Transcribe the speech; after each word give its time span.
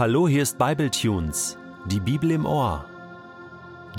Hallo, 0.00 0.26
hier 0.26 0.42
ist 0.42 0.56
Bibletunes, 0.56 1.58
die 1.84 2.00
Bibel 2.00 2.30
im 2.30 2.46
Ohr. 2.46 2.86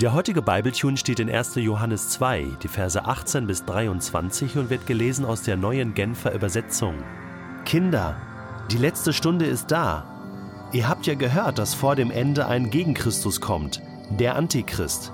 Der 0.00 0.12
heutige 0.12 0.42
Bibletune 0.42 0.96
steht 0.96 1.20
in 1.20 1.30
1. 1.30 1.54
Johannes 1.54 2.08
2, 2.08 2.56
die 2.60 2.66
Verse 2.66 3.04
18 3.04 3.46
bis 3.46 3.64
23 3.66 4.58
und 4.58 4.68
wird 4.68 4.84
gelesen 4.88 5.24
aus 5.24 5.42
der 5.42 5.56
neuen 5.56 5.94
Genfer 5.94 6.34
Übersetzung. 6.34 6.96
Kinder, 7.64 8.16
die 8.72 8.78
letzte 8.78 9.12
Stunde 9.12 9.44
ist 9.44 9.70
da. 9.70 10.04
Ihr 10.72 10.88
habt 10.88 11.06
ja 11.06 11.14
gehört, 11.14 11.60
dass 11.60 11.72
vor 11.72 11.94
dem 11.94 12.10
Ende 12.10 12.48
ein 12.48 12.70
Gegenchristus 12.70 13.40
kommt, 13.40 13.80
der 14.10 14.34
Antichrist. 14.34 15.12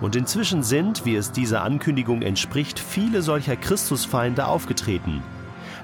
Und 0.00 0.16
inzwischen 0.16 0.64
sind, 0.64 1.04
wie 1.04 1.14
es 1.14 1.30
dieser 1.30 1.62
Ankündigung 1.62 2.22
entspricht, 2.22 2.80
viele 2.80 3.22
solcher 3.22 3.54
Christusfeinde 3.54 4.48
aufgetreten. 4.48 5.22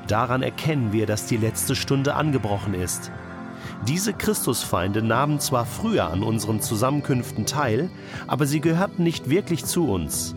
Daran 0.09 0.43
erkennen 0.43 0.93
wir, 0.93 1.06
dass 1.06 1.27
die 1.27 1.37
letzte 1.37 1.77
Stunde 1.77 2.16
angebrochen 2.16 2.74
ist. 2.74 3.12
Diese 3.87 4.12
Christusfeinde 4.12 5.02
nahmen 5.02 5.41
zwar 5.41 5.66
früher 5.66 6.09
an 6.09 6.23
unseren 6.23 6.61
Zusammenkünften 6.61 7.47
teil, 7.47 7.91
aber 8.27 8.47
sie 8.47 8.61
gehörten 8.61 9.02
nicht 9.02 9.29
wirklich 9.29 9.65
zu 9.65 9.88
uns. 9.88 10.35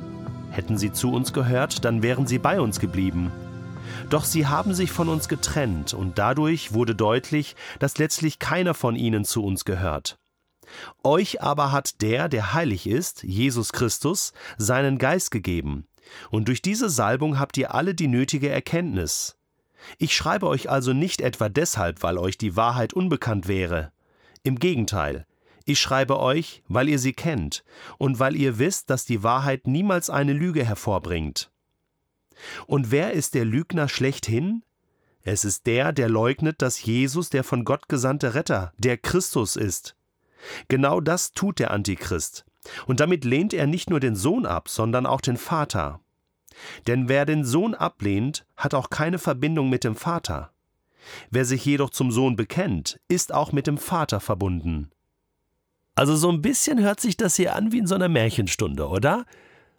Hätten 0.49 0.77
sie 0.77 0.91
zu 0.91 1.11
uns 1.11 1.34
gehört, 1.34 1.85
dann 1.85 2.01
wären 2.01 2.27
sie 2.27 2.39
bei 2.39 2.59
uns 2.59 2.79
geblieben. 2.79 3.31
Doch 4.09 4.23
sie 4.23 4.48
haben 4.48 4.73
sich 4.73 4.91
von 4.91 5.09
uns 5.09 5.27
getrennt, 5.27 5.93
und 5.93 6.17
dadurch 6.17 6.73
wurde 6.73 6.95
deutlich, 6.95 7.55
dass 7.79 7.98
letztlich 7.98 8.39
keiner 8.39 8.73
von 8.73 8.95
ihnen 8.95 9.26
zu 9.26 9.43
uns 9.43 9.65
gehört. 9.65 10.17
Euch 11.03 11.41
aber 11.41 11.71
hat 11.71 12.01
der, 12.01 12.29
der 12.29 12.53
heilig 12.53 12.87
ist, 12.87 13.23
Jesus 13.23 13.71
Christus, 13.73 14.34
seinen 14.57 14.98
Geist 14.98 15.31
gegeben, 15.31 15.87
und 16.29 16.48
durch 16.48 16.62
diese 16.62 16.89
Salbung 16.89 17.39
habt 17.39 17.57
ihr 17.57 17.73
alle 17.73 17.95
die 17.95 18.07
nötige 18.07 18.49
Erkenntnis. 18.49 19.37
Ich 19.98 20.16
schreibe 20.16 20.48
euch 20.48 20.70
also 20.70 20.94
nicht 20.94 21.21
etwa 21.21 21.49
deshalb, 21.49 22.04
weil 22.04 22.18
euch 22.18 22.37
die 22.37 22.55
Wahrheit 22.55 22.93
unbekannt 22.93 23.48
wäre. 23.48 23.91
Im 24.43 24.59
Gegenteil, 24.59 25.26
ich 25.65 25.79
schreibe 25.79 26.20
euch, 26.20 26.63
weil 26.68 26.90
ihr 26.90 26.99
sie 26.99 27.13
kennt 27.13 27.63
und 27.98 28.20
weil 28.20 28.35
ihr 28.35 28.59
wisst, 28.59 28.90
dass 28.91 29.05
die 29.05 29.24
Wahrheit 29.24 29.65
niemals 29.65 30.09
eine 30.09 30.34
Lüge 30.34 30.63
hervorbringt. 30.63 31.51
Und 32.68 32.91
wer 32.91 33.13
ist 33.13 33.34
der 33.34 33.46
Lügner 33.46 33.90
schlechthin? 33.90 34.63
Es 35.24 35.43
ist 35.43 35.65
der, 35.65 35.91
der 35.91 36.07
leugnet, 36.07 36.62
dass 36.62 36.84
Jesus 36.84 37.31
der 37.31 37.43
von 37.43 37.65
Gott 37.65 37.90
gesandte 37.90 38.35
Retter, 38.35 38.74
der 38.77 38.98
Christus 38.98 39.55
ist. 39.55 39.96
Genau 40.68 41.02
das 41.02 41.31
tut 41.31 41.57
der 41.57 41.71
Antichrist. 41.71 42.46
Und 42.85 42.99
damit 42.99 43.26
lehnt 43.26 43.54
er 43.54 43.65
nicht 43.65 43.90
nur 43.90 43.99
den 43.99 44.15
Sohn 44.15 44.46
ab, 44.46 44.70
sondern 44.70 45.07
auch 45.07 45.21
den 45.21 45.37
Vater. 45.37 45.99
Denn 46.87 47.09
wer 47.09 47.25
den 47.25 47.43
Sohn 47.43 47.73
ablehnt, 47.75 48.45
hat 48.55 48.73
auch 48.73 48.89
keine 48.89 49.20
Verbindung 49.20 49.70
mit 49.70 49.84
dem 49.84 49.95
Vater. 49.95 50.51
Wer 51.29 51.45
sich 51.45 51.65
jedoch 51.65 51.89
zum 51.89 52.12
Sohn 52.12 52.35
bekennt, 52.35 52.99
ist 53.07 53.34
auch 53.34 53.51
mit 53.51 53.67
dem 53.67 53.77
Vater 53.77 54.20
verbunden. 54.20 54.91
Also 55.95 56.15
so 56.15 56.29
ein 56.29 56.41
bisschen 56.41 56.81
hört 56.81 56.99
sich 56.99 57.15
das 57.15 57.35
hier 57.35 57.55
an 57.55 57.71
wie 57.71 57.77
in 57.77 57.87
so 57.87 57.95
einer 57.95 58.09
Märchenstunde, 58.09 58.87
oder? 58.87 59.25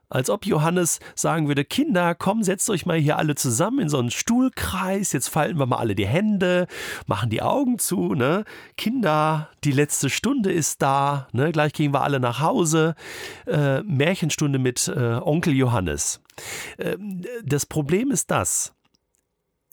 Als 0.09 0.31
ob 0.31 0.47
Johannes 0.47 1.01
sagen 1.17 1.49
würde, 1.49 1.65
Kinder, 1.65 2.15
komm, 2.15 2.45
setzt 2.45 2.71
euch 2.71 2.87
mal 2.87 2.99
hier 2.99 3.19
alle 3.19 3.35
zusammen 3.35 3.81
in 3.81 3.89
so 3.89 3.99
einen 3.99 4.13
Stuhlkreis, 4.13 5.13
jetzt 5.13 5.29
falten 5.29 5.59
wir 5.59 5.67
mal 5.67 5.79
alle 5.79 5.97
die 5.97 6.07
Hände, 6.07 6.69
machen 7.07 7.29
die 7.29 7.43
Augen 7.43 7.79
zu, 7.79 8.15
ne? 8.15 8.45
Kinder, 8.77 9.51
die 9.65 9.73
letzte 9.73 10.09
Stunde 10.09 10.53
ist 10.53 10.81
da, 10.81 11.27
ne? 11.33 11.51
Gleich 11.51 11.73
gehen 11.73 11.93
wir 11.93 12.03
alle 12.03 12.21
nach 12.21 12.41
Hause. 12.41 12.95
Äh, 13.47 13.83
Märchenstunde 13.83 14.61
mit 14.61 14.87
äh, 14.89 15.21
Onkel 15.21 15.55
Johannes. 15.55 16.21
Äh, 16.77 16.97
das 17.45 17.67
Problem 17.67 18.13
ist 18.13 18.31
das, 18.31 18.77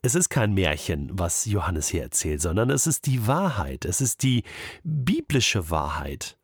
es 0.01 0.15
ist 0.15 0.29
kein 0.29 0.53
Märchen, 0.53 1.11
was 1.13 1.45
Johannes 1.45 1.87
hier 1.87 2.01
erzählt, 2.03 2.41
sondern 2.41 2.69
es 2.69 2.87
ist 2.87 3.05
die 3.05 3.25
Wahrheit, 3.25 3.85
es 3.85 4.01
ist 4.01 4.23
die 4.23 4.43
biblische 4.83 5.69
Wahrheit. 5.69 6.37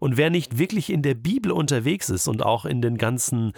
Und 0.00 0.16
wer 0.16 0.30
nicht 0.30 0.58
wirklich 0.58 0.90
in 0.90 1.02
der 1.02 1.14
Bibel 1.14 1.52
unterwegs 1.52 2.08
ist 2.10 2.28
und 2.28 2.42
auch 2.42 2.64
in 2.64 2.82
den 2.82 2.98
ganzen 2.98 3.52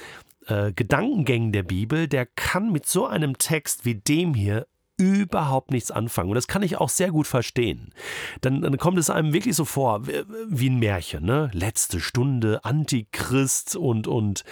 äh, 0.47 0.73
Gedankengängen 0.73 1.53
der 1.53 1.63
Bibel, 1.63 2.09
der 2.09 2.27
kann 2.27 2.73
mit 2.73 2.87
so 2.87 3.07
einem 3.07 3.39
Text 3.39 3.85
wie 3.85 3.95
dem 3.95 4.35
hier 4.35 4.67
überhaupt 4.97 5.71
nichts 5.71 5.91
anfangen. 5.91 6.31
Und 6.31 6.37
das 6.37 6.47
kann 6.47 6.63
ich 6.63 6.77
auch 6.79 6.89
sehr 6.89 7.11
gut 7.11 7.27
verstehen. 7.27 7.93
Dann, 8.41 8.63
dann 8.63 8.77
kommt 8.79 8.99
es 8.99 9.11
einem 9.11 9.33
wirklich 9.33 9.57
so 9.57 9.65
vor 9.65 10.07
wie 10.07 10.71
ein 10.71 10.79
Märchen. 10.79 11.25
Ne? 11.25 11.51
Letzte 11.53 12.01
Stunde, 12.01 12.65
Antichrist 12.65 13.75
und, 13.75 14.07
und 14.07 14.45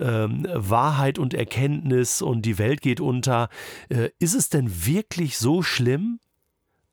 ähm, 0.00 0.46
Wahrheit 0.52 1.18
und 1.18 1.32
Erkenntnis 1.32 2.22
und 2.22 2.42
die 2.42 2.58
Welt 2.58 2.80
geht 2.80 3.00
unter. 3.00 3.48
Äh, 3.88 4.10
ist 4.18 4.34
es 4.34 4.48
denn 4.48 4.84
wirklich 4.86 5.38
so 5.38 5.62
schlimm? 5.62 6.18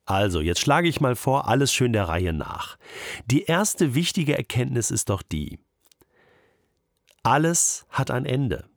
Also, 0.04 0.40
jetzt 0.40 0.60
schlage 0.60 0.88
ich 0.88 1.00
mal 1.00 1.14
vor, 1.14 1.48
alles 1.48 1.72
schön 1.72 1.92
der 1.92 2.08
Reihe 2.08 2.32
nach. 2.32 2.76
Die 3.26 3.44
erste 3.44 3.94
wichtige 3.94 4.36
Erkenntnis 4.36 4.90
ist 4.90 5.10
doch 5.10 5.22
die, 5.22 5.58
alles 7.22 7.86
hat 7.88 8.10
ein 8.10 8.26
Ende. 8.26 8.68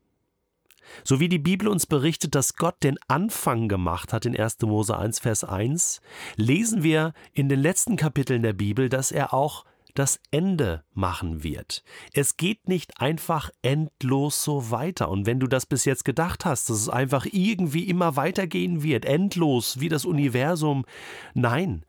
So 1.03 1.19
wie 1.19 1.29
die 1.29 1.39
Bibel 1.39 1.67
uns 1.67 1.87
berichtet, 1.87 2.35
dass 2.35 2.55
Gott 2.55 2.83
den 2.83 2.97
Anfang 3.07 3.67
gemacht 3.67 4.13
hat 4.13 4.25
in 4.25 4.39
1. 4.39 4.61
Mose 4.61 4.97
1, 4.97 5.19
Vers 5.19 5.43
1, 5.43 5.99
lesen 6.35 6.83
wir 6.83 7.13
in 7.33 7.49
den 7.49 7.59
letzten 7.59 7.95
Kapiteln 7.95 8.43
der 8.43 8.53
Bibel, 8.53 8.87
dass 8.87 9.11
er 9.11 9.33
auch 9.33 9.65
das 9.95 10.19
Ende 10.29 10.83
machen 10.93 11.43
wird. 11.43 11.83
Es 12.13 12.37
geht 12.37 12.67
nicht 12.67 13.01
einfach 13.01 13.49
endlos 13.61 14.43
so 14.43 14.69
weiter. 14.69 15.09
Und 15.09 15.25
wenn 15.25 15.39
du 15.39 15.47
das 15.47 15.65
bis 15.65 15.85
jetzt 15.85 16.05
gedacht 16.05 16.45
hast, 16.45 16.69
dass 16.69 16.77
es 16.77 16.89
einfach 16.89 17.25
irgendwie 17.31 17.89
immer 17.89 18.15
weitergehen 18.15 18.83
wird, 18.83 19.05
endlos 19.05 19.79
wie 19.79 19.89
das 19.89 20.05
Universum, 20.05 20.85
nein. 21.33 21.85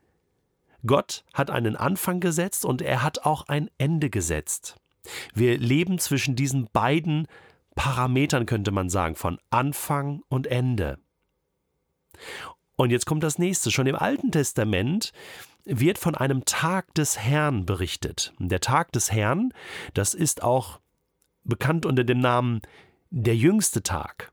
Gott 0.86 1.24
hat 1.34 1.50
einen 1.50 1.74
Anfang 1.74 2.20
gesetzt 2.20 2.64
und 2.64 2.80
er 2.80 3.02
hat 3.02 3.26
auch 3.26 3.48
ein 3.48 3.68
Ende 3.76 4.08
gesetzt. 4.08 4.76
Wir 5.34 5.58
leben 5.58 5.98
zwischen 5.98 6.36
diesen 6.36 6.68
beiden 6.72 7.26
Parametern, 7.74 8.46
könnte 8.46 8.70
man 8.70 8.88
sagen, 8.88 9.16
von 9.16 9.38
Anfang 9.50 10.22
und 10.28 10.46
Ende. 10.46 10.98
Und 12.76 12.90
jetzt 12.90 13.06
kommt 13.06 13.22
das 13.22 13.38
nächste. 13.38 13.70
Schon 13.70 13.86
im 13.86 13.96
Alten 13.96 14.30
Testament 14.30 15.12
wird 15.66 15.98
von 15.98 16.14
einem 16.14 16.44
Tag 16.44 16.94
des 16.94 17.18
Herrn 17.18 17.66
berichtet. 17.66 18.32
Der 18.38 18.60
Tag 18.60 18.92
des 18.92 19.12
Herrn, 19.12 19.52
das 19.94 20.14
ist 20.14 20.42
auch 20.42 20.80
bekannt 21.44 21.84
unter 21.84 22.04
dem 22.04 22.20
Namen 22.20 22.60
der 23.10 23.36
jüngste 23.36 23.82
Tag. 23.82 24.32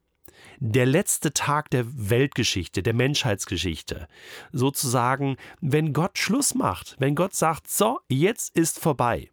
Der 0.60 0.86
letzte 0.86 1.34
Tag 1.34 1.70
der 1.72 1.86
Weltgeschichte, 2.10 2.84
der 2.84 2.94
Menschheitsgeschichte. 2.94 4.08
Sozusagen, 4.52 5.38
wenn 5.60 5.94
Gott 5.94 6.18
Schluss 6.18 6.56
macht, 6.56 6.96
wenn 7.00 7.16
Gott 7.16 7.36
sagt, 7.36 7.70
so, 7.70 8.00
jetzt 8.08 8.56
ist 8.56 8.80
vorbei. 8.80 9.30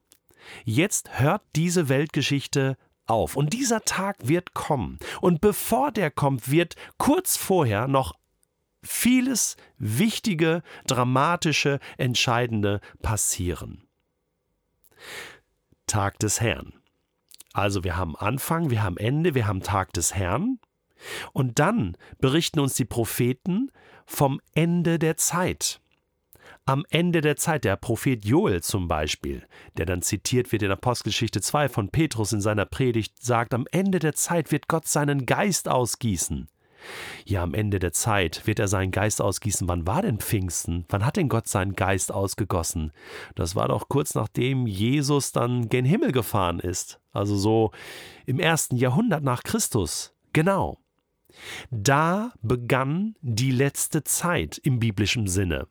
Jetzt 0.64 1.20
hört 1.20 1.42
diese 1.54 1.88
Weltgeschichte 1.88 2.76
auf. 3.06 3.36
Und 3.36 3.52
dieser 3.52 3.84
Tag 3.84 4.16
wird 4.22 4.54
kommen. 4.54 4.98
Und 5.20 5.40
bevor 5.40 5.92
der 5.92 6.10
kommt, 6.10 6.50
wird 6.50 6.76
kurz 6.96 7.36
vorher 7.36 7.88
noch 7.88 8.14
vieles 8.82 9.56
Wichtige, 9.78 10.62
Dramatische, 10.86 11.80
Entscheidende 11.98 12.80
passieren. 13.02 13.86
Tag 15.86 16.18
des 16.18 16.40
Herrn. 16.40 16.74
Also 17.52 17.82
wir 17.84 17.96
haben 17.96 18.16
Anfang, 18.16 18.70
wir 18.70 18.82
haben 18.82 18.96
Ende, 18.96 19.34
wir 19.34 19.46
haben 19.46 19.62
Tag 19.62 19.92
des 19.92 20.14
Herrn. 20.14 20.58
Und 21.32 21.58
dann 21.58 21.96
berichten 22.18 22.60
uns 22.60 22.74
die 22.74 22.84
Propheten 22.84 23.70
vom 24.06 24.40
Ende 24.54 24.98
der 24.98 25.16
Zeit. 25.16 25.80
Am 26.66 26.84
Ende 26.90 27.20
der 27.20 27.36
Zeit, 27.36 27.64
der 27.64 27.76
Prophet 27.76 28.24
Joel 28.24 28.62
zum 28.62 28.86
Beispiel, 28.86 29.46
der 29.76 29.86
dann 29.86 30.02
zitiert 30.02 30.52
wird 30.52 30.62
in 30.62 30.70
Apostelgeschichte 30.70 31.40
2 31.40 31.68
von 31.68 31.88
Petrus 31.88 32.32
in 32.32 32.40
seiner 32.40 32.66
Predigt, 32.66 33.20
sagt, 33.22 33.54
am 33.54 33.66
Ende 33.72 33.98
der 33.98 34.14
Zeit 34.14 34.52
wird 34.52 34.68
Gott 34.68 34.86
seinen 34.86 35.26
Geist 35.26 35.68
ausgießen. 35.68 36.48
Ja, 37.24 37.42
am 37.42 37.54
Ende 37.54 37.78
der 37.78 37.92
Zeit 37.92 38.46
wird 38.46 38.58
er 38.58 38.68
seinen 38.68 38.90
Geist 38.90 39.20
ausgießen. 39.20 39.68
Wann 39.68 39.86
war 39.86 40.02
denn 40.02 40.18
Pfingsten? 40.18 40.84
Wann 40.88 41.04
hat 41.04 41.16
denn 41.16 41.28
Gott 41.28 41.48
seinen 41.48 41.74
Geist 41.74 42.12
ausgegossen? 42.12 42.92
Das 43.34 43.54
war 43.54 43.68
doch 43.68 43.88
kurz 43.88 44.14
nachdem 44.14 44.66
Jesus 44.66 45.32
dann 45.32 45.68
gen 45.68 45.84
Himmel 45.84 46.12
gefahren 46.12 46.60
ist. 46.60 47.00
Also 47.12 47.36
so 47.36 47.72
im 48.26 48.38
ersten 48.38 48.76
Jahrhundert 48.76 49.22
nach 49.22 49.42
Christus. 49.42 50.14
Genau. 50.32 50.78
Da 51.70 52.32
begann 52.42 53.14
die 53.20 53.52
letzte 53.52 54.04
Zeit 54.04 54.58
im 54.58 54.78
biblischen 54.78 55.26
Sinne. 55.26 55.66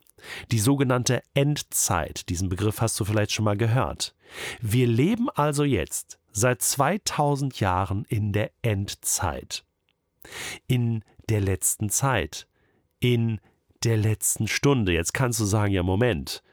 Die 0.52 0.60
sogenannte 0.60 1.22
Endzeit. 1.34 2.30
Diesen 2.30 2.50
Begriff 2.50 2.82
hast 2.82 3.00
du 3.00 3.06
vielleicht 3.06 3.32
schon 3.32 3.46
mal 3.46 3.58
gehört. 3.58 4.16
Wir 4.62 4.88
leben 4.88 5.30
also 5.30 5.64
jetzt 5.64 6.20
seit 6.32 6.62
2000 6.62 7.60
Jahren 7.60 8.06
in 8.06 8.34
der 8.34 8.52
Endzeit 8.62 9.64
in 10.68 11.04
der 11.30 11.42
letzten 11.42 11.90
Zeit, 11.90 12.48
in 13.00 13.40
der 13.84 13.98
letzten 13.98 14.48
Stunde. 14.48 14.94
Jetzt 14.94 15.14
kannst 15.14 15.40
du 15.40 15.46
sagen, 15.46 15.74
ja 15.74 15.84
Moment, 15.84 16.44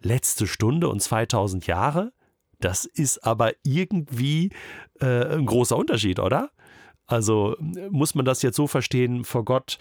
letzte 0.00 0.46
Stunde 0.46 0.88
und 0.88 1.00
2000 1.00 1.66
Jahre? 1.66 2.12
Das 2.60 2.84
ist 2.84 3.24
aber 3.24 3.52
irgendwie 3.62 4.50
äh, 5.00 5.36
ein 5.36 5.46
großer 5.46 5.76
Unterschied, 5.76 6.18
oder? 6.18 6.50
Also 7.06 7.56
muss 7.90 8.14
man 8.16 8.24
das 8.24 8.42
jetzt 8.42 8.56
so 8.56 8.66
verstehen, 8.66 9.24
vor 9.24 9.44
Gott 9.44 9.78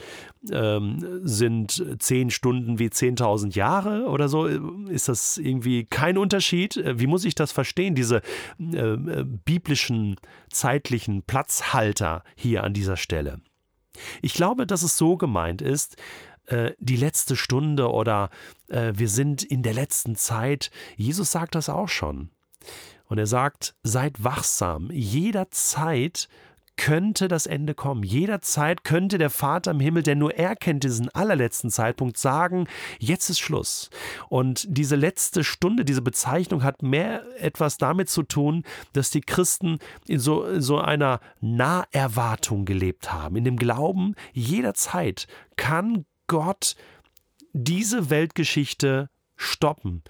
ähm, 0.51 1.21
sind 1.23 1.83
zehn 1.99 2.29
Stunden 2.29 2.77
wie 2.77 2.87
10.000 2.87 3.55
Jahre 3.55 4.05
oder 4.07 4.29
so? 4.29 4.45
Ist 4.45 5.09
das 5.09 5.37
irgendwie 5.37 5.85
kein 5.85 6.19
Unterschied? 6.19 6.81
Wie 6.85 7.07
muss 7.07 7.25
ich 7.25 7.33
das 7.33 7.51
verstehen, 7.51 7.95
diese 7.95 8.21
äh, 8.59 9.23
biblischen 9.23 10.17
zeitlichen 10.51 11.23
Platzhalter 11.23 12.23
hier 12.35 12.63
an 12.63 12.73
dieser 12.73 12.97
Stelle? 12.97 13.41
Ich 14.21 14.33
glaube, 14.33 14.67
dass 14.67 14.83
es 14.83 14.97
so 14.97 15.17
gemeint 15.17 15.61
ist, 15.61 15.97
äh, 16.47 16.73
die 16.77 16.97
letzte 16.97 17.35
Stunde 17.35 17.89
oder 17.89 18.29
äh, 18.67 18.93
wir 18.95 19.09
sind 19.09 19.41
in 19.41 19.63
der 19.63 19.73
letzten 19.73 20.15
Zeit. 20.15 20.69
Jesus 20.95 21.31
sagt 21.31 21.55
das 21.55 21.69
auch 21.69 21.89
schon. 21.89 22.29
Und 23.07 23.17
er 23.17 23.27
sagt, 23.27 23.75
seid 23.83 24.23
wachsam. 24.23 24.89
Jederzeit 24.91 26.27
könnte 26.77 27.27
das 27.27 27.45
Ende 27.45 27.73
kommen. 27.73 28.03
Jederzeit 28.03 28.83
könnte 28.83 29.17
der 29.17 29.29
Vater 29.29 29.71
im 29.71 29.79
Himmel, 29.79 30.03
der 30.03 30.15
nur 30.15 30.35
er 30.35 30.55
kennt 30.55 30.83
diesen 30.83 31.09
allerletzten 31.09 31.69
Zeitpunkt, 31.69 32.17
sagen, 32.17 32.67
jetzt 32.99 33.29
ist 33.29 33.39
Schluss. 33.39 33.89
Und 34.29 34.65
diese 34.67 34.95
letzte 34.95 35.43
Stunde, 35.43 35.85
diese 35.85 36.01
Bezeichnung 36.01 36.63
hat 36.63 36.83
mehr 36.83 37.23
etwas 37.37 37.77
damit 37.77 38.09
zu 38.09 38.23
tun, 38.23 38.63
dass 38.93 39.09
die 39.09 39.21
Christen 39.21 39.79
in 40.07 40.19
so, 40.19 40.59
so 40.59 40.79
einer 40.79 41.19
Naherwartung 41.41 42.65
gelebt 42.65 43.11
haben, 43.11 43.35
in 43.35 43.43
dem 43.43 43.57
Glauben, 43.57 44.15
jederzeit 44.33 45.27
kann 45.55 46.05
Gott 46.27 46.75
diese 47.53 48.09
Weltgeschichte 48.09 49.09
stoppen 49.37 50.03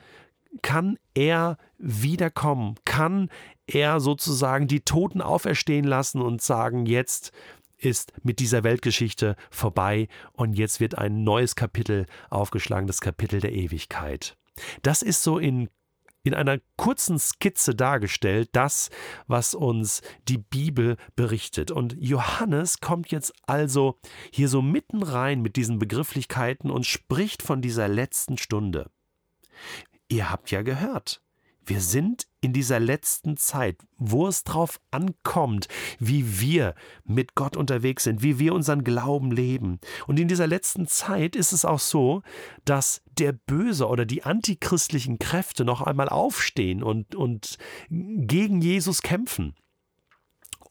kann 0.62 0.97
er 1.13 1.57
wiederkommen? 1.77 2.75
Kann 2.85 3.29
er 3.67 4.00
sozusagen 4.00 4.67
die 4.67 4.81
Toten 4.81 5.21
auferstehen 5.21 5.85
lassen 5.85 6.21
und 6.21 6.41
sagen, 6.41 6.85
jetzt 6.85 7.31
ist 7.77 8.13
mit 8.23 8.39
dieser 8.39 8.63
Weltgeschichte 8.63 9.35
vorbei 9.50 10.07
und 10.33 10.53
jetzt 10.53 10.79
wird 10.79 10.97
ein 10.97 11.23
neues 11.23 11.56
Kapitel 11.56 12.06
aufgeschlagen, 12.29 12.88
das 12.88 13.01
Kapitel 13.01 13.39
der 13.39 13.53
Ewigkeit. 13.53 14.38
Das 14.81 15.01
ist 15.01 15.23
so 15.23 15.38
in 15.38 15.69
in 16.25 16.33
einer 16.33 16.59
kurzen 16.75 17.19
Skizze 17.19 17.75
dargestellt, 17.75 18.50
das, 18.53 18.89
was 19.27 19.53
uns 19.53 20.01
die 20.27 20.39
Bibel 20.39 20.97
berichtet. 21.15 21.69
Und 21.69 21.95
Johannes 22.00 22.81
kommt 22.81 23.12
jetzt 23.12 23.31
also 23.45 24.00
hier 24.31 24.50
so 24.50 24.63
mitten 24.63 25.03
rein 25.03 25.44
mit 25.44 25.56
diesen 25.56 25.77
Begrifflichkeiten 25.77 26.71
und 26.71 26.88
spricht 26.88 27.44
von 27.44 27.62
dieser 27.62 27.88
letzten 27.88 28.39
Stunde. 28.39 28.89
Ihr 30.09 30.31
habt 30.31 30.50
ja 30.50 30.63
gehört. 30.63 31.21
Wir 31.65 31.81
sind 31.81 32.27
in 32.41 32.53
dieser 32.53 32.79
letzten 32.79 33.38
Zeit, 33.38 33.77
wo 33.97 34.27
es 34.27 34.44
drauf 34.44 34.79
ankommt, 34.91 35.67
wie 36.00 36.39
wir 36.39 36.75
mit 37.03 37.33
Gott 37.33 37.57
unterwegs 37.57 38.03
sind, 38.03 38.21
wie 38.21 38.38
wir 38.38 38.53
unseren 38.53 38.83
Glauben 38.83 39.31
leben. 39.31 39.79
Und 40.06 40.19
in 40.19 40.27
dieser 40.27 40.45
letzten 40.45 40.88
Zeit 40.88 41.35
ist 41.35 41.53
es 41.53 41.65
auch 41.65 41.79
so, 41.79 42.21
dass 42.63 43.01
der 43.17 43.31
Böse 43.31 43.88
oder 43.88 44.06
die 44.06 44.23
antichristlichen 44.23 45.17
Kräfte 45.17 45.65
noch 45.65 45.81
einmal 45.81 46.09
aufstehen 46.09 46.83
und, 46.83 47.15
und 47.15 47.57
gegen 47.89 48.62
Jesus 48.62 49.01
kämpfen 49.01 49.56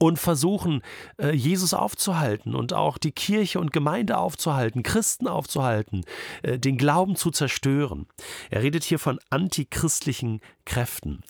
und 0.05 0.19
versuchen, 0.19 0.83
äh, 1.17 1.33
Jesus 1.35 1.73
aufzuhalten 1.73 2.55
und 2.55 2.75
auch 2.75 2.99
die 2.99 3.13
Kirche 3.13 3.59
und 3.59 3.73
Gemeinde 3.73 4.19
aufzuhalten, 4.19 4.83
Christen 4.83 5.27
aufzuhalten, 5.29 6.05
äh, 6.43 6.59
den 6.59 6.77
Glauben 6.77 7.17
zu 7.17 7.31
zerstören. 7.31 8.07
Er 8.51 8.63
redet 8.63 8.85
hier 8.85 8.99
von 8.99 9.19
antichristlichen 9.31 10.41
Kräften. 10.67 11.23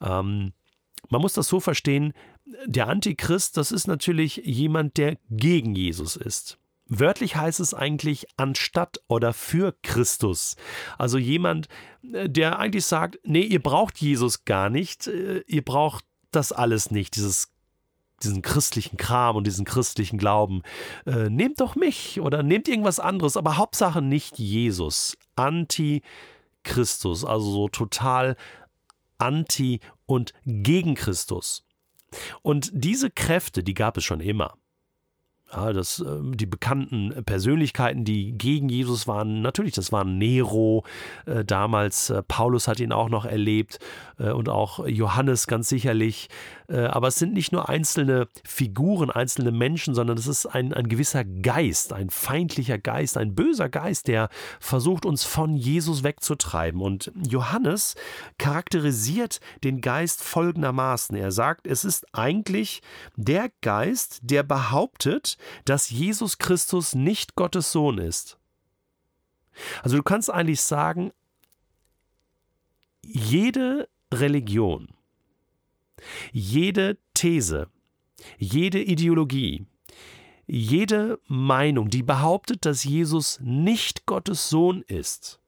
Ähm, 0.00 0.54
man 1.10 1.20
muss 1.20 1.34
das 1.34 1.48
so 1.48 1.60
verstehen, 1.60 2.14
der 2.64 2.88
Antichrist, 2.88 3.58
das 3.58 3.70
ist 3.70 3.86
natürlich 3.86 4.36
jemand, 4.44 4.96
der 4.96 5.18
gegen 5.28 5.74
Jesus 5.74 6.16
ist. 6.16 6.58
Wörtlich 6.88 7.36
heißt 7.36 7.60
es 7.60 7.74
eigentlich 7.74 8.26
anstatt 8.36 8.98
oder 9.08 9.34
für 9.34 9.74
Christus. 9.82 10.56
Also 10.96 11.18
jemand, 11.18 11.68
äh, 12.14 12.30
der 12.30 12.58
eigentlich 12.58 12.86
sagt, 12.86 13.18
nee, 13.24 13.42
ihr 13.42 13.62
braucht 13.62 13.98
Jesus 13.98 14.46
gar 14.46 14.70
nicht, 14.70 15.06
ihr 15.06 15.62
braucht 15.62 16.06
das 16.30 16.52
alles 16.52 16.90
nicht, 16.90 17.16
dieses 17.16 17.55
diesen 18.22 18.42
christlichen 18.42 18.96
Kram 18.96 19.36
und 19.36 19.46
diesen 19.46 19.64
christlichen 19.64 20.18
Glauben. 20.18 20.62
Äh, 21.04 21.28
nehmt 21.28 21.60
doch 21.60 21.76
mich 21.76 22.20
oder 22.20 22.42
nehmt 22.42 22.68
irgendwas 22.68 23.00
anderes, 23.00 23.36
aber 23.36 23.56
Hauptsache 23.56 24.02
nicht 24.02 24.38
Jesus. 24.38 25.16
Anti-Christus, 25.36 27.24
also 27.24 27.50
so 27.50 27.68
total 27.68 28.36
anti 29.18 29.80
und 30.06 30.32
gegen 30.44 30.94
Christus. 30.94 31.66
Und 32.42 32.70
diese 32.72 33.10
Kräfte, 33.10 33.62
die 33.62 33.74
gab 33.74 33.96
es 33.96 34.04
schon 34.04 34.20
immer. 34.20 34.56
Ja, 35.52 35.72
das, 35.72 36.00
ähm, 36.00 36.36
die 36.36 36.46
bekannten 36.46 37.22
Persönlichkeiten, 37.24 38.04
die 38.04 38.36
gegen 38.36 38.68
Jesus 38.68 39.06
waren, 39.06 39.42
natürlich, 39.42 39.74
das 39.74 39.92
waren 39.92 40.18
Nero 40.18 40.84
äh, 41.24 41.44
damals, 41.44 42.10
äh, 42.10 42.22
Paulus 42.26 42.66
hat 42.66 42.80
ihn 42.80 42.90
auch 42.90 43.08
noch 43.08 43.24
erlebt 43.24 43.78
äh, 44.18 44.30
und 44.30 44.48
auch 44.48 44.86
Johannes 44.88 45.46
ganz 45.46 45.68
sicherlich. 45.68 46.28
Äh, 46.68 46.86
aber 46.86 47.08
es 47.08 47.16
sind 47.16 47.32
nicht 47.32 47.52
nur 47.52 47.68
einzelne 47.68 48.26
Figuren, 48.44 49.08
einzelne 49.10 49.52
Menschen, 49.52 49.94
sondern 49.94 50.18
es 50.18 50.26
ist 50.26 50.46
ein, 50.46 50.72
ein 50.72 50.88
gewisser 50.88 51.24
Geist, 51.24 51.92
ein 51.92 52.10
feindlicher 52.10 52.78
Geist, 52.78 53.16
ein 53.16 53.36
böser 53.36 53.68
Geist, 53.68 54.08
der 54.08 54.30
versucht, 54.58 55.06
uns 55.06 55.22
von 55.22 55.56
Jesus 55.56 56.02
wegzutreiben. 56.02 56.80
Und 56.80 57.12
Johannes 57.24 57.94
charakterisiert 58.38 59.40
den 59.62 59.80
Geist 59.80 60.24
folgendermaßen. 60.24 61.16
Er 61.16 61.30
sagt, 61.30 61.68
es 61.68 61.84
ist 61.84 62.04
eigentlich 62.12 62.82
der 63.14 63.50
Geist, 63.60 64.18
der 64.22 64.42
behauptet, 64.42 65.35
dass 65.64 65.90
Jesus 65.90 66.38
Christus 66.38 66.94
nicht 66.94 67.34
Gottes 67.34 67.72
Sohn 67.72 67.98
ist. 67.98 68.38
Also 69.82 69.96
du 69.96 70.02
kannst 70.02 70.30
eigentlich 70.30 70.60
sagen, 70.60 71.12
jede 73.02 73.88
Religion, 74.12 74.88
jede 76.32 76.98
These, 77.14 77.68
jede 78.38 78.82
Ideologie, 78.82 79.66
jede 80.46 81.18
Meinung, 81.26 81.90
die 81.90 82.02
behauptet, 82.02 82.64
dass 82.64 82.84
Jesus 82.84 83.40
nicht 83.40 84.06
Gottes 84.06 84.48
Sohn 84.48 84.82
ist, 84.82 85.40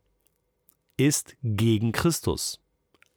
ist 0.97 1.37
gegen 1.43 1.93
Christus, 1.93 2.61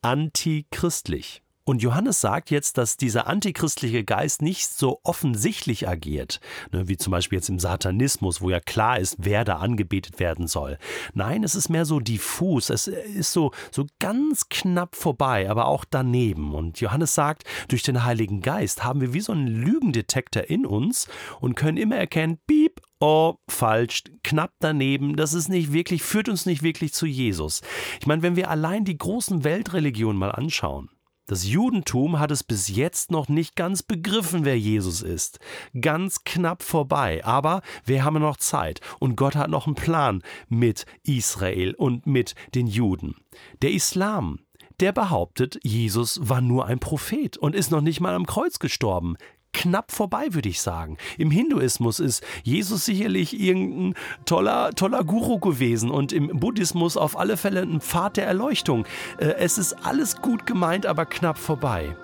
antichristlich. 0.01 1.41
Und 1.63 1.83
Johannes 1.83 2.21
sagt 2.21 2.49
jetzt, 2.49 2.77
dass 2.77 2.97
dieser 2.97 3.27
antichristliche 3.27 4.03
Geist 4.03 4.41
nicht 4.41 4.67
so 4.67 4.99
offensichtlich 5.03 5.87
agiert, 5.87 6.39
ne, 6.71 6.87
wie 6.87 6.97
zum 6.97 7.11
Beispiel 7.11 7.37
jetzt 7.37 7.49
im 7.49 7.59
Satanismus, 7.59 8.41
wo 8.41 8.49
ja 8.49 8.59
klar 8.59 8.99
ist, 8.99 9.17
wer 9.19 9.45
da 9.45 9.57
angebetet 9.57 10.19
werden 10.19 10.47
soll. 10.47 10.79
Nein, 11.13 11.43
es 11.43 11.53
ist 11.53 11.69
mehr 11.69 11.85
so 11.85 11.99
diffus, 11.99 12.71
es 12.71 12.87
ist 12.87 13.31
so, 13.31 13.51
so 13.71 13.85
ganz 13.99 14.49
knapp 14.49 14.95
vorbei, 14.95 15.49
aber 15.49 15.67
auch 15.67 15.85
daneben. 15.87 16.55
Und 16.55 16.81
Johannes 16.81 17.13
sagt, 17.13 17.43
durch 17.67 17.83
den 17.83 18.03
Heiligen 18.03 18.41
Geist 18.41 18.83
haben 18.83 19.01
wir 19.01 19.13
wie 19.13 19.21
so 19.21 19.31
einen 19.31 19.47
Lügendetektor 19.47 20.43
in 20.43 20.65
uns 20.65 21.07
und 21.39 21.55
können 21.55 21.77
immer 21.77 21.95
erkennen, 21.95 22.39
piep, 22.47 22.81
oh, 22.99 23.35
falsch, 23.47 24.03
knapp 24.23 24.53
daneben, 24.59 25.15
das 25.15 25.33
ist 25.33 25.49
nicht 25.49 25.73
wirklich, 25.73 26.01
führt 26.01 26.29
uns 26.29 26.45
nicht 26.45 26.63
wirklich 26.63 26.93
zu 26.93 27.05
Jesus. 27.05 27.61
Ich 27.99 28.07
meine, 28.07 28.23
wenn 28.23 28.35
wir 28.35 28.49
allein 28.49 28.83
die 28.83 28.97
großen 28.97 29.43
Weltreligionen 29.43 30.17
mal 30.17 30.31
anschauen, 30.31 30.89
das 31.31 31.47
Judentum 31.47 32.19
hat 32.19 32.29
es 32.29 32.43
bis 32.43 32.67
jetzt 32.67 33.09
noch 33.09 33.29
nicht 33.29 33.55
ganz 33.55 33.83
begriffen, 33.83 34.43
wer 34.43 34.59
Jesus 34.59 35.01
ist. 35.01 35.39
Ganz 35.79 36.25
knapp 36.25 36.61
vorbei. 36.61 37.23
Aber 37.23 37.61
wir 37.85 38.03
haben 38.03 38.19
noch 38.19 38.35
Zeit. 38.35 38.81
Und 38.99 39.15
Gott 39.15 39.37
hat 39.37 39.49
noch 39.49 39.65
einen 39.65 39.75
Plan 39.75 40.23
mit 40.49 40.85
Israel 41.03 41.73
und 41.73 42.05
mit 42.05 42.35
den 42.53 42.67
Juden. 42.67 43.15
Der 43.61 43.71
Islam, 43.71 44.39
der 44.81 44.91
behauptet, 44.91 45.57
Jesus 45.63 46.19
war 46.21 46.41
nur 46.41 46.65
ein 46.65 46.79
Prophet 46.79 47.37
und 47.37 47.55
ist 47.55 47.71
noch 47.71 47.79
nicht 47.79 48.01
mal 48.01 48.13
am 48.13 48.25
Kreuz 48.25 48.59
gestorben 48.59 49.15
knapp 49.53 49.91
vorbei, 49.91 50.27
würde 50.31 50.49
ich 50.49 50.61
sagen. 50.61 50.97
Im 51.17 51.31
Hinduismus 51.31 51.99
ist 51.99 52.23
Jesus 52.43 52.85
sicherlich 52.85 53.39
irgendein 53.39 53.95
toller, 54.25 54.71
toller 54.71 55.03
Guru 55.03 55.39
gewesen 55.39 55.89
und 55.89 56.13
im 56.13 56.39
Buddhismus 56.39 56.97
auf 56.97 57.17
alle 57.17 57.37
Fälle 57.37 57.61
ein 57.61 57.81
Pfad 57.81 58.17
der 58.17 58.27
Erleuchtung. 58.27 58.85
Äh, 59.17 59.33
es 59.37 59.57
ist 59.57 59.73
alles 59.85 60.21
gut 60.21 60.45
gemeint, 60.45 60.85
aber 60.85 61.05
knapp 61.05 61.37
vorbei. 61.37 61.95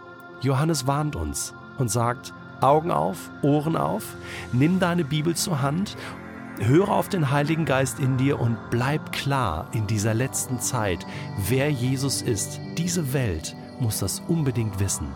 Johannes 0.41 0.87
warnt 0.87 1.15
uns 1.15 1.53
und 1.77 1.89
sagt, 1.89 2.33
Augen 2.61 2.91
auf, 2.91 3.29
Ohren 3.43 3.75
auf, 3.75 4.03
nimm 4.51 4.79
deine 4.79 5.03
Bibel 5.03 5.35
zur 5.35 5.61
Hand 5.61 5.95
Höre 6.59 6.89
auf 6.89 7.07
den 7.07 7.29
Heiligen 7.29 7.65
Geist 7.65 7.99
in 7.99 8.17
dir 8.17 8.39
und 8.39 8.57
bleib 8.71 9.11
klar 9.11 9.67
in 9.73 9.85
dieser 9.85 10.15
letzten 10.15 10.59
Zeit, 10.59 11.05
wer 11.47 11.69
Jesus 11.69 12.23
ist. 12.23 12.59
Diese 12.77 13.13
Welt 13.13 13.55
muss 13.79 13.99
das 13.99 14.21
unbedingt 14.27 14.79
wissen. 14.79 15.07